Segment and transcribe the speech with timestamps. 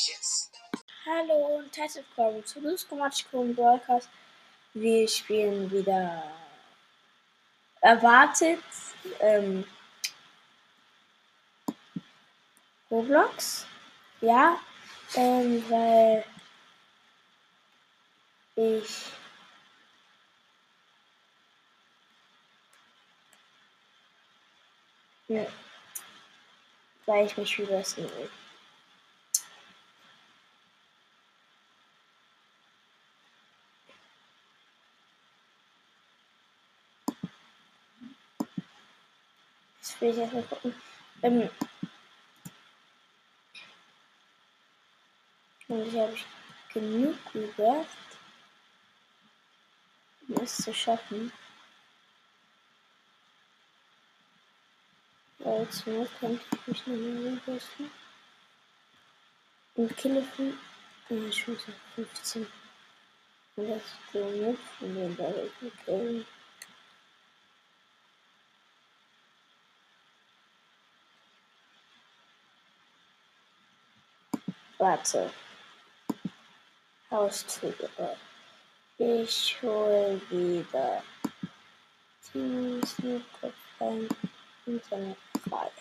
[0.00, 0.50] Matches.
[1.04, 4.08] Hallo und herzlich willkommen zu Luskomatschko Broadcast.
[4.72, 6.22] Wir spielen wieder
[7.82, 8.62] erwartet
[9.18, 9.66] ähm,
[12.90, 13.66] Roblox.
[14.22, 14.58] Ja,
[15.16, 16.24] ähm, weil
[18.56, 19.04] ich
[25.28, 25.46] ja,
[27.04, 28.30] weil ich mich wieder will.
[39.90, 40.74] Das will ich erstmal gucken.
[41.22, 41.50] Ähm,
[45.66, 46.16] und ich habe
[46.72, 47.86] genug Rebirth,
[50.28, 51.32] um es zu schaffen.
[55.40, 57.90] Weil zur Not könnte ich mich noch mehr rebirthen.
[59.74, 60.56] Und kille 5.
[61.08, 62.46] Ja, ich muss 15.
[63.56, 65.50] Und das ist so mit von den beiden
[74.80, 75.30] butter.
[77.10, 77.90] How stupid.
[78.98, 81.02] It should be the
[82.32, 83.52] team sneak of
[84.66, 85.16] internet
[85.50, 85.79] fire.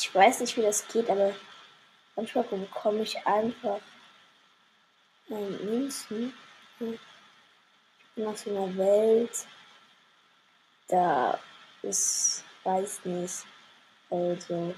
[0.00, 1.34] Ich weiß nicht, wie das geht, aber
[2.14, 3.80] manchmal bekomme ich einfach
[5.28, 6.32] einen Münzen.
[6.78, 7.00] Ich
[8.14, 9.46] bin auf so einer Welt,
[10.86, 11.36] da
[11.82, 13.44] ist, weiß nicht,
[14.08, 14.74] also,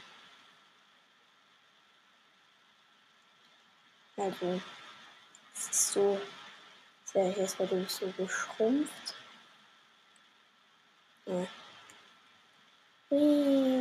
[4.16, 4.62] also,
[5.54, 6.18] es ist so,
[7.12, 9.14] jetzt bei dem so geschrumpft.
[11.26, 11.46] Ja.
[13.10, 13.80] Hui.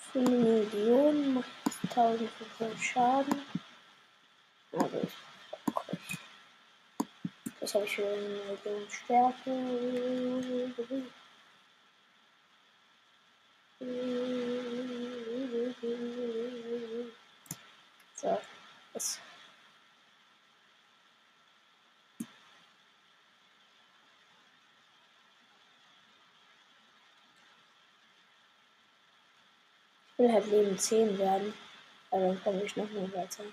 [0.15, 3.41] eine Million macht es 1500 Schaden.
[4.73, 5.13] Also ich
[5.75, 5.97] okay.
[7.59, 9.51] Jetzt habe ich wieder eine Million Stärke.
[18.15, 18.41] So,
[18.93, 19.19] jetzt.
[30.21, 31.53] Will halt Leben 10 werden,
[32.11, 33.43] aber dann komme ich noch mal weiter.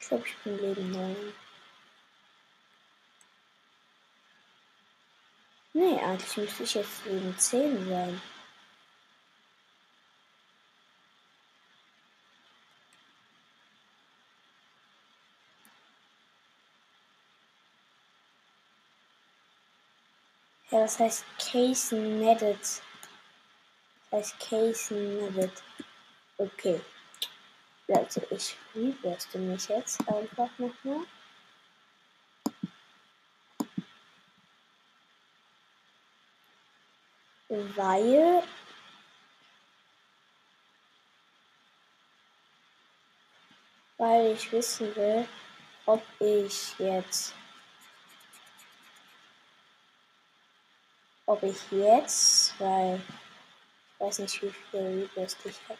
[0.00, 1.16] Ich glaube, ich bin Leben 9.
[5.74, 8.20] Nee, eigentlich müsste ich jetzt Leben 10 sein.
[20.72, 22.58] Ja, das heißt Case Netted.
[24.10, 25.52] Das heißt Case Netted.
[26.38, 26.80] Okay.
[27.88, 31.04] Also ich rebürste mich jetzt einfach nochmal.
[37.50, 38.42] Weil
[43.98, 45.28] weil ich wissen will,
[45.84, 47.34] ob ich jetzt
[51.26, 53.00] ob ich jetzt, weil
[53.94, 55.78] ich weiß nicht, wie viel Rebirth ich habe.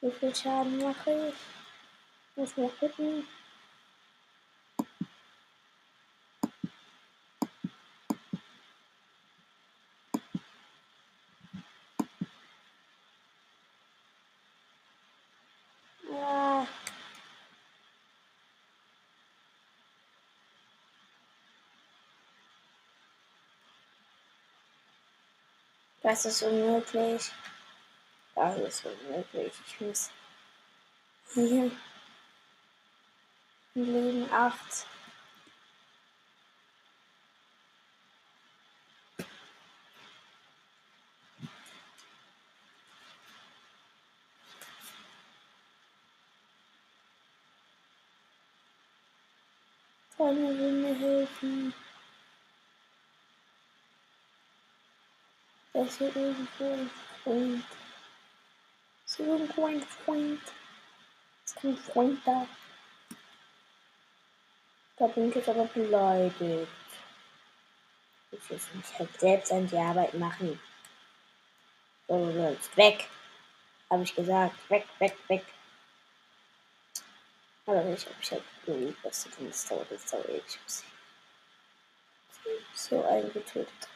[0.00, 1.34] Wie viel Schaden mache ich?
[2.36, 3.26] Muss mal gucken.
[26.06, 27.32] Das ist unmöglich.
[28.36, 29.52] Das ist unmöglich.
[29.66, 30.10] Ich muss
[31.34, 31.72] hier
[33.74, 34.86] Leben 8.
[50.18, 51.74] Wollen wir mir helfen?
[55.76, 56.90] Da ist hier irgendwo ein
[57.22, 57.64] Freund.
[59.04, 60.40] Ist irgendwo ein Freund?
[61.44, 62.46] Ist kein Freund da?
[64.96, 66.66] Da bin ich jetzt aber beleidigt.
[68.30, 70.58] Ich will mich halt selbst an die Arbeit machen.
[72.08, 73.06] So, du sollst weg.
[73.90, 74.70] Habe ich gesagt.
[74.70, 75.44] Weg, weg, weg.
[77.66, 79.48] Aber nicht, ob ich halt irgendwie was zu tun.
[79.48, 80.84] Das dauert, das dauert ewig, ich
[82.72, 83.88] so eingetötet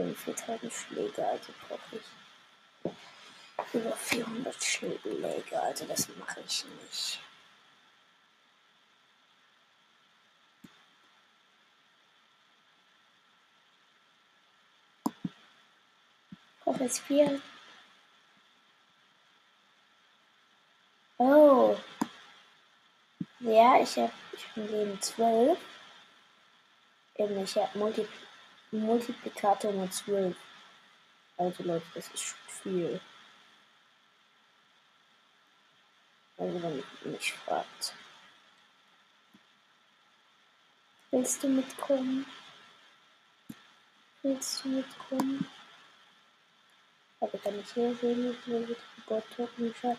[0.00, 5.62] haben 4000 Schläge, also brauche ich über 400 Schläge.
[5.62, 7.20] Also das mache ich nicht.
[16.64, 17.40] Brauche jetzt vier.
[21.18, 21.76] Oh.
[23.40, 25.58] Ja, ich habe ich bin Leben 12.
[27.16, 28.06] Eben, ich habe Multi
[28.72, 30.34] Multiplikator nur 12.
[31.36, 33.00] Also Leute, das ist schon viel.
[36.38, 37.94] Also wenn ihr mich fragt.
[41.10, 42.24] Willst du mitkommen?
[44.22, 45.46] Willst du mitkommen?
[47.20, 49.98] Aber kann ich hier sehen, wie ich die Bot-Token habe?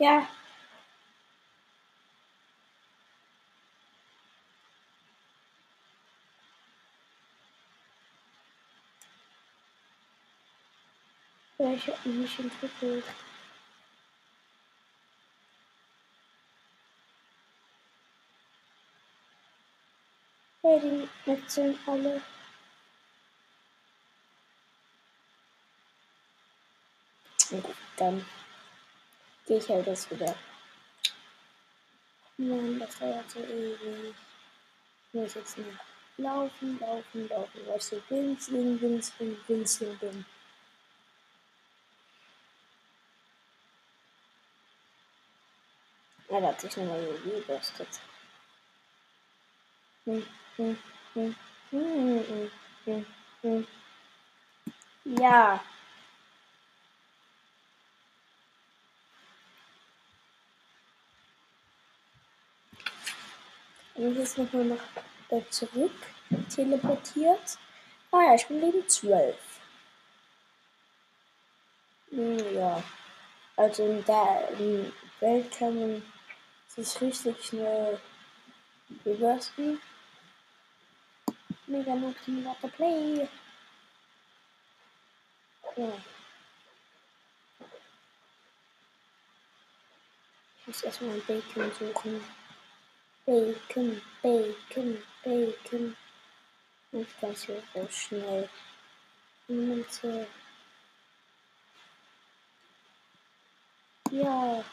[0.00, 0.26] Ja.
[11.58, 13.04] Ja, ich habe mich entwickelt.
[20.62, 22.22] Hey, die wechseln alle.
[27.98, 28.24] Dann
[29.50, 30.32] gehe ich halt das wieder.
[32.36, 34.14] Mann, das dauert so ewig.
[35.12, 35.64] Ich muss jetzt noch
[36.18, 40.24] laufen, laufen, laufen, weil ich so winzling, winzling, winzling bin.
[46.28, 47.88] Er hat sich nochmal gebürstet.
[50.04, 50.24] Hm,
[50.56, 50.78] hm,
[51.14, 51.34] hm,
[51.72, 53.66] hm,
[64.00, 64.82] Und jetzt nochmal nach
[65.28, 65.92] äh, zurück
[66.48, 67.58] teleportiert.
[68.10, 69.36] Ah ja, ich bin Leben 12.
[72.08, 72.82] Hm, ja.
[73.56, 76.02] Also in der in Welt kann man
[76.66, 78.00] sich richtig schnell
[79.04, 79.78] reversen.
[81.66, 83.28] Mega Noob Simulator Play.
[85.76, 85.92] Ja.
[90.58, 92.39] Ich muss erstmal ein Bacon suchen.
[93.26, 95.96] Bacon, Bacon, Bacon.
[96.92, 98.48] Nicht ganz so schnell.
[99.48, 100.26] Münze.
[104.10, 104.64] Ja.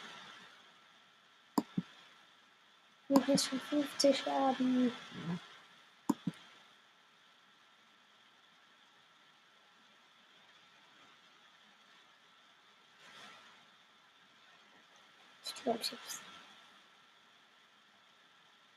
[3.10, 4.92] Noch ist schon 50 Schaden.
[15.46, 16.26] Ich glaube, ich hab's.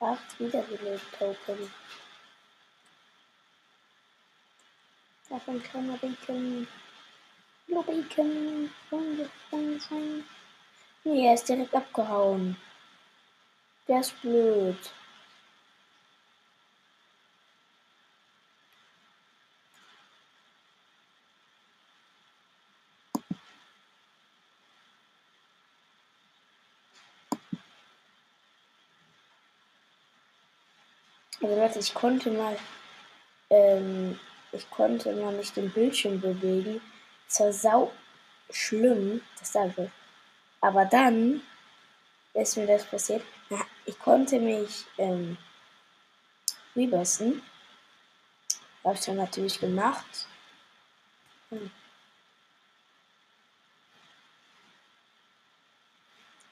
[0.03, 1.71] Acht Wiederbeleb-Token.
[5.29, 6.67] Davon kann man Bacon.
[7.69, 8.71] Hallo Bacon.
[8.89, 9.31] Freunde
[9.79, 10.25] sein.
[11.05, 12.57] Nee, er ist direkt abgehauen.
[13.89, 14.91] Der ist blöd.
[31.43, 32.57] Also Leute, ich konnte mal,
[33.49, 34.19] ähm,
[34.53, 36.81] ich konnte mal nicht den Bildschirm bewegen.
[37.29, 37.93] Es war sau
[38.51, 39.91] schlimm, das sage
[40.61, 41.41] Aber dann
[42.35, 43.23] ist mir das passiert.
[43.87, 45.39] Ich konnte mich ähm,
[46.77, 47.43] rebusten.
[48.85, 50.27] Habe ich dann natürlich gemacht.
[51.49, 51.71] Hm.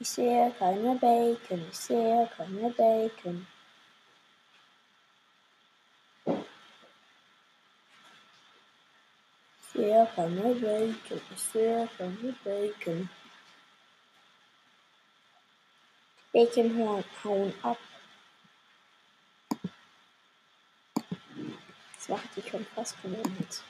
[0.00, 3.46] Ich sehe keine Bacon, ich sehe keine Bacon.
[9.78, 11.20] Sehr gerne Bacon.
[11.36, 13.08] Sehr gerne Bacon.
[16.32, 17.78] Bacon hauen, ab.
[21.94, 23.62] Das macht die schon fast gewonnen jetzt.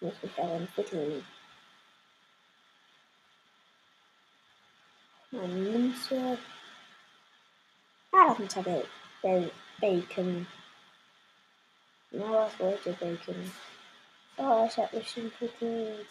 [0.00, 1.24] Muss mich aber entwickeln.
[5.30, 6.38] Meine Münze.
[8.12, 8.56] Ah, das ist
[9.22, 9.50] ein.
[9.80, 10.46] Bacon.
[12.10, 13.52] Na, was wollte Bacon?
[14.38, 16.06] Oh, ich habe mich entwickelt.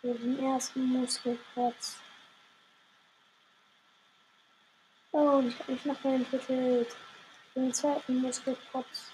[0.00, 1.98] Zu dem ersten Muskelplatz.
[5.12, 6.96] Oh, und ich habe mich nochmal entwickelt.
[7.54, 9.12] Dem zweiten Muskelplatz.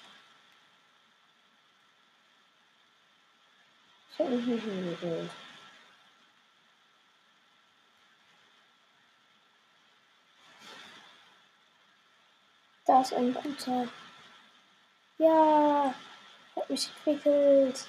[4.12, 5.30] Ich habe mich nicht entwickelt.
[12.86, 13.88] Da ist ein guter.
[15.18, 15.94] Ja,
[16.56, 17.86] hat mich entwickelt.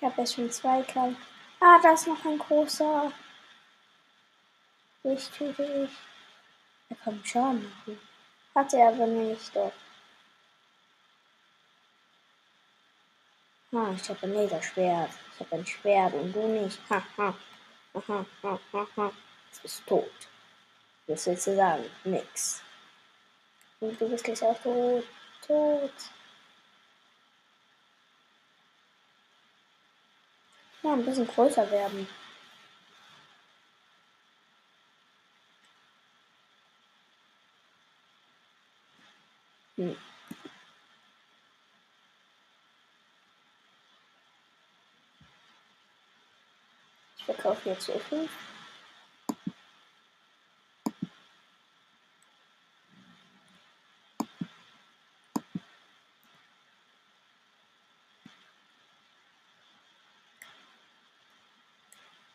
[0.00, 1.16] Ich habe jetzt schon zwei kleine.
[1.58, 3.12] Ah, da ist noch ein großer.
[5.02, 5.90] Ich töte ich.
[6.88, 7.98] Er kann Schaden machen.
[8.54, 9.72] Hat er aber nicht doch.
[13.72, 15.10] Ah, ich habe ein Laserschwert.
[15.34, 16.78] Ich habe ein Schwert und du nicht.
[16.88, 17.34] Ha, ha.
[17.94, 19.08] Ha, ha, ha, ha.
[19.52, 20.28] Du bist tot.
[21.08, 21.90] Was willst du sagen?
[22.04, 22.62] Nix.
[23.80, 25.04] Und du bist gleich auch tot.
[25.44, 25.92] Tot.
[30.88, 32.08] Ja, ein bisschen größer werden.
[39.76, 39.94] Hm.
[47.18, 48.26] Ich verkaufe jetzt so viel.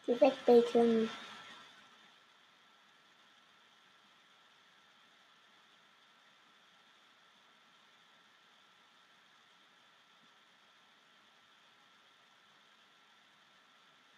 [0.06, 1.10] Die wegbacon.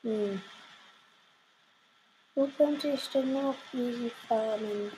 [0.01, 0.41] Hm.
[2.33, 4.91] Wo könnte ich denn noch easy farmen?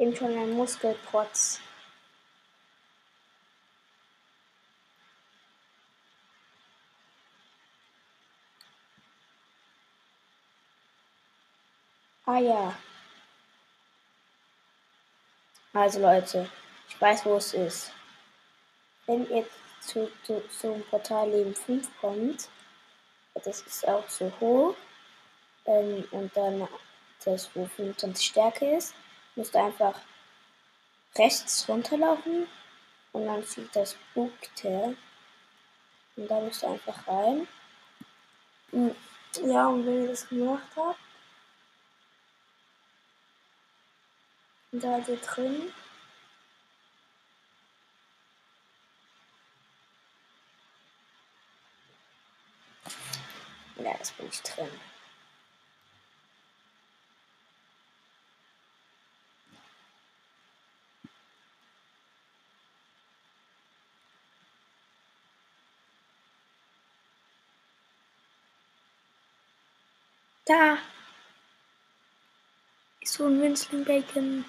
[0.00, 1.60] Bin schon ein Muskelprotz.
[12.24, 12.74] Ah ja.
[15.74, 16.50] Also Leute,
[16.88, 17.92] ich weiß, wo es ist.
[19.04, 19.44] Wenn ihr
[19.80, 22.48] zu, zu, zum Portal Leben 5 kommt,
[23.34, 24.74] das ist auch so hoch,
[25.66, 26.66] ähm, und dann
[27.22, 28.94] das, wo 25 Stärke ist,
[29.36, 30.00] müsst einfach
[31.16, 32.46] rechts runterlaufen
[33.12, 34.96] und dann zieht das Bugtail.
[36.16, 37.48] Und da müsst ihr einfach rein.
[38.70, 38.94] Hm,
[39.44, 40.98] ja, und wenn ihr das gemacht habt,
[44.72, 45.72] da seid ihr drin.
[53.76, 54.89] Ja, das bin ich drin.
[70.50, 70.78] Da
[73.00, 74.44] ist so ein Winston Bacon.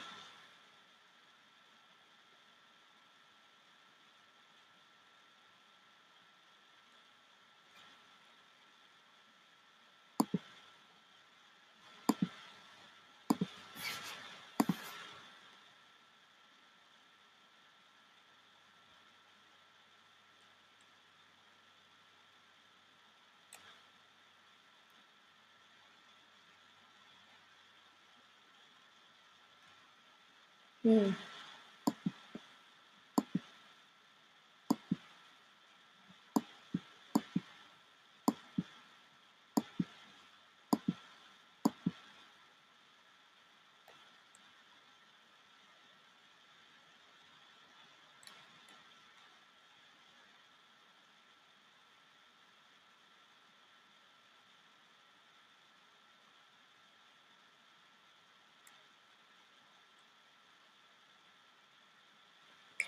[30.84, 31.16] Hm.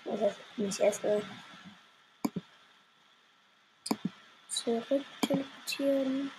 [0.04, 1.22] Das heißt, mich erstmal
[4.48, 6.30] zurück teleportieren.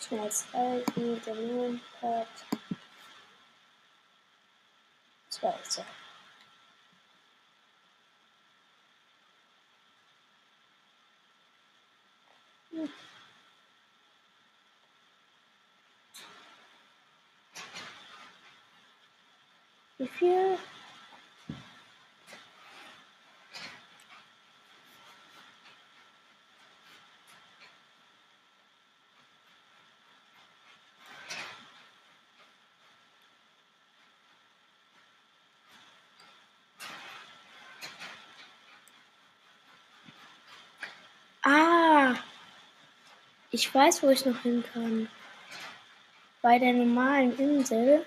[0.00, 2.57] Schnell halten, der Mondpad.
[5.40, 5.84] Zweite.
[12.72, 12.88] Hm.
[19.98, 20.58] Wie viel?
[41.50, 42.14] Ah!
[43.50, 45.08] Ich weiß, wo ich noch hin kann.
[46.42, 48.04] Bei der normalen Insel.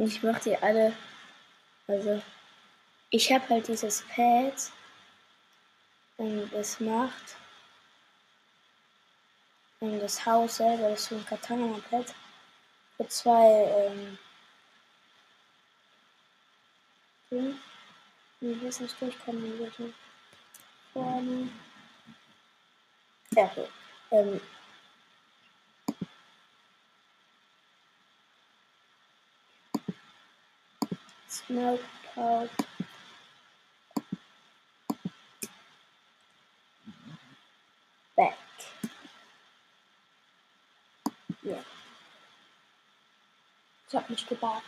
[0.00, 0.94] Ich mache die alle.
[1.86, 2.22] Also,
[3.10, 4.72] ich habe halt dieses Pad.
[6.16, 7.36] Und es macht.
[9.80, 12.14] Und das Haus selber, ist so ein Katana-Pad.
[12.96, 14.18] Für zwei, ähm.
[17.28, 17.58] Fünf.
[18.40, 19.92] Ich weiß nicht durchkommen, bitte.
[20.94, 21.50] Vorne.
[23.32, 23.68] Ja, okay.
[24.12, 24.40] Ähm,
[32.14, 32.50] Pulp.
[38.16, 38.34] Back.
[41.42, 41.56] Ja.
[43.88, 44.62] Ich hab mich gebaut.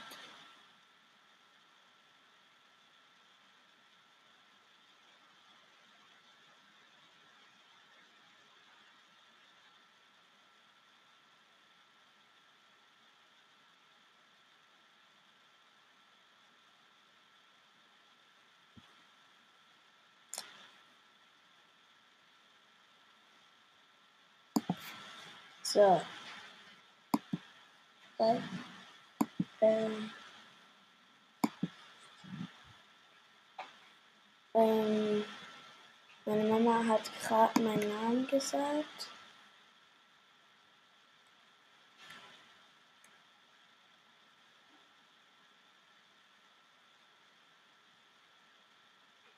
[25.73, 26.03] So.
[28.19, 28.43] Dann,
[29.63, 30.11] ähm,
[34.53, 35.25] ähm,
[36.27, 39.09] meine Mama hat gerade meinen Namen gesagt.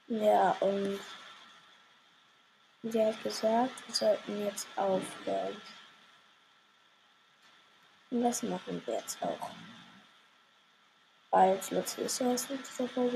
[0.08, 0.98] Ja, und
[2.82, 5.62] sie hat gesagt, wir sollten jetzt aufhören.
[8.10, 9.50] Und das machen wir jetzt auch.
[11.30, 13.12] Bald wird es erst mit dieser Folge.